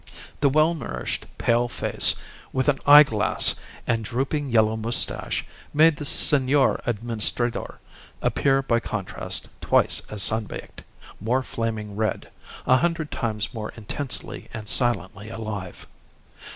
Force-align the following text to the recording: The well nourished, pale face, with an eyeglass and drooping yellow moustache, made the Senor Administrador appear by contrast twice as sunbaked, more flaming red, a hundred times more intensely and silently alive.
The 0.39 0.49
well 0.49 0.73
nourished, 0.73 1.27
pale 1.37 1.67
face, 1.67 2.15
with 2.51 2.67
an 2.67 2.79
eyeglass 2.87 3.53
and 3.85 4.03
drooping 4.03 4.49
yellow 4.49 4.75
moustache, 4.75 5.45
made 5.75 5.97
the 5.97 6.05
Senor 6.05 6.81
Administrador 6.87 7.77
appear 8.19 8.63
by 8.63 8.79
contrast 8.79 9.49
twice 9.61 10.01
as 10.09 10.23
sunbaked, 10.23 10.81
more 11.19 11.43
flaming 11.43 11.95
red, 11.95 12.31
a 12.65 12.77
hundred 12.77 13.11
times 13.11 13.53
more 13.53 13.69
intensely 13.77 14.49
and 14.55 14.67
silently 14.67 15.29
alive. 15.29 15.85